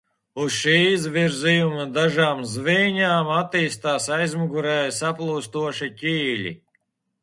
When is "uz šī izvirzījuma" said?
0.43-1.85